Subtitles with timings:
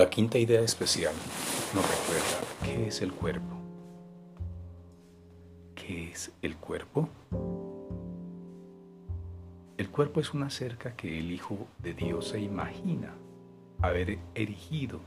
[0.00, 1.12] La quinta idea especial
[1.74, 3.54] nos recuerda qué es el cuerpo.
[5.74, 7.10] ¿Qué es el cuerpo?
[9.76, 13.12] El cuerpo es una cerca que el Hijo de Dios se imagina
[13.82, 15.00] haber erigido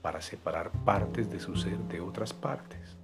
[0.00, 2.96] para separar partes de su ser de otras partes.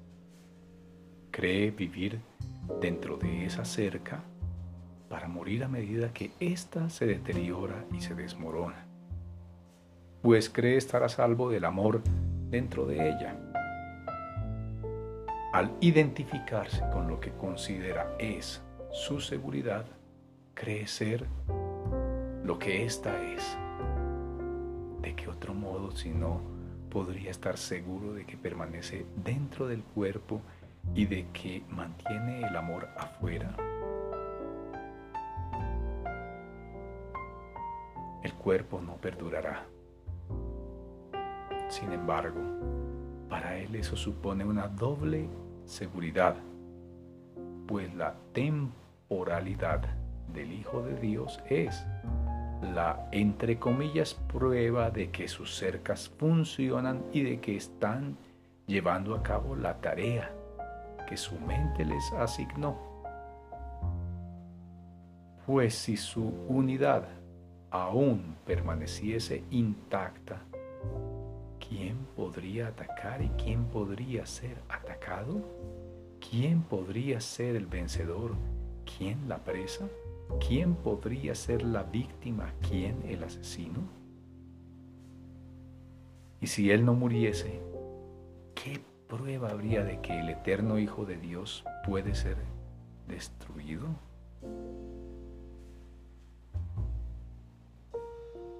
[1.30, 2.18] Cree vivir
[2.80, 4.22] dentro de esa cerca
[5.10, 8.89] para morir a medida que ésta se deteriora y se desmorona
[10.22, 12.02] pues cree estar a salvo del amor
[12.50, 13.36] dentro de ella.
[15.52, 18.62] Al identificarse con lo que considera es
[18.92, 19.86] su seguridad,
[20.54, 21.26] cree ser
[22.44, 23.56] lo que ésta es.
[25.00, 26.40] ¿De qué otro modo si no
[26.90, 30.40] podría estar seguro de que permanece dentro del cuerpo
[30.94, 33.56] y de que mantiene el amor afuera?
[38.22, 39.66] El cuerpo no perdurará.
[41.80, 42.38] Sin embargo,
[43.30, 45.30] para él eso supone una doble
[45.64, 46.36] seguridad,
[47.66, 49.80] pues la temporalidad
[50.30, 51.82] del Hijo de Dios es
[52.74, 58.18] la, entre comillas, prueba de que sus cercas funcionan y de que están
[58.66, 60.30] llevando a cabo la tarea
[61.08, 62.76] que su mente les asignó.
[65.46, 67.08] Pues si su unidad
[67.70, 70.42] aún permaneciese intacta,
[71.70, 75.40] ¿quién podría atacar y quién podría ser atacado?
[76.18, 78.32] ¿Quién podría ser el vencedor?
[78.98, 79.88] ¿Quién la presa?
[80.46, 82.52] ¿Quién podría ser la víctima?
[82.68, 83.78] ¿Quién el asesino?
[86.40, 87.60] Y si él no muriese,
[88.54, 92.36] ¿qué prueba habría de que el eterno Hijo de Dios puede ser
[93.06, 93.86] destruido?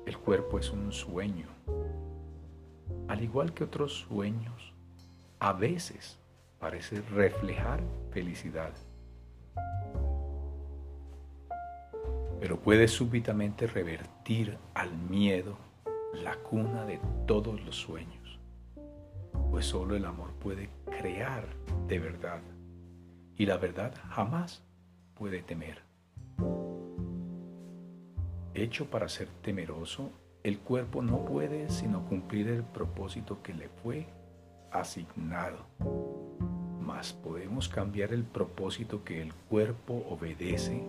[0.07, 1.47] El cuerpo es un sueño
[3.11, 4.73] al igual que otros sueños,
[5.41, 6.21] a veces
[6.61, 8.71] parece reflejar felicidad.
[12.39, 15.59] Pero puede súbitamente revertir al miedo
[16.23, 18.39] la cuna de todos los sueños,
[19.51, 21.49] pues solo el amor puede crear
[21.89, 22.41] de verdad
[23.37, 24.63] y la verdad jamás
[25.15, 25.83] puede temer.
[28.55, 30.13] Hecho para ser temeroso
[30.43, 34.07] el cuerpo no puede sino cumplir el propósito que le fue
[34.73, 35.59] asignado.
[36.81, 40.83] Mas podemos cambiar el propósito que el cuerpo obedece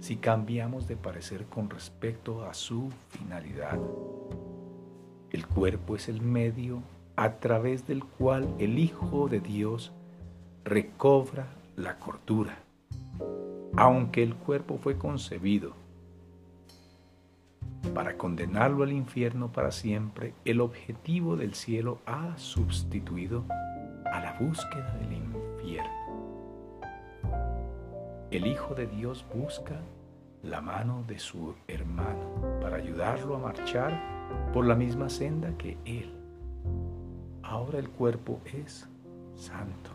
[0.00, 3.78] si cambiamos de parecer con respecto a su finalidad.
[5.30, 6.82] El cuerpo es el medio
[7.16, 9.92] a través del cual el Hijo de Dios
[10.64, 12.58] recobra la cordura.
[13.74, 15.81] Aunque el cuerpo fue concebido
[17.94, 23.44] para condenarlo al infierno para siempre, el objetivo del cielo ha sustituido
[24.12, 25.90] a la búsqueda del infierno.
[28.30, 29.80] El Hijo de Dios busca
[30.42, 33.92] la mano de su hermano para ayudarlo a marchar
[34.52, 36.12] por la misma senda que él.
[37.42, 38.88] Ahora el cuerpo es
[39.34, 39.90] santo.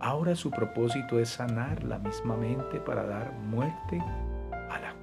[0.00, 4.02] Ahora su propósito es sanar la misma mente para dar muerte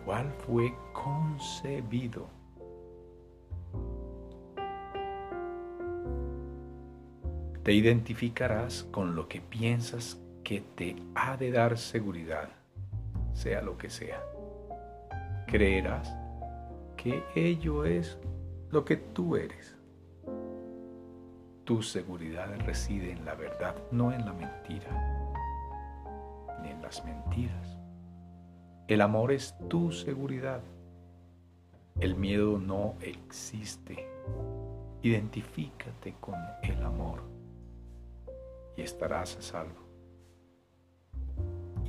[0.05, 2.27] cual fue concebido.
[7.63, 12.49] Te identificarás con lo que piensas que te ha de dar seguridad,
[13.33, 14.21] sea lo que sea.
[15.47, 16.15] Creerás
[16.95, 18.19] que ello es
[18.69, 19.75] lo que tú eres.
[21.63, 24.91] Tu seguridad reside en la verdad, no en la mentira,
[26.61, 27.84] ni en las mentiras.
[28.87, 30.61] El amor es tu seguridad.
[31.99, 34.07] El miedo no existe.
[35.01, 37.23] Identifícate con el amor
[38.77, 39.81] y estarás a salvo.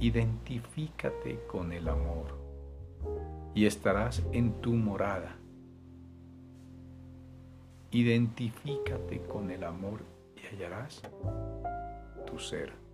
[0.00, 2.28] Identifícate con el amor
[3.54, 5.36] y estarás en tu morada.
[7.90, 10.00] Identifícate con el amor
[10.34, 11.02] y hallarás
[12.26, 12.85] tu ser.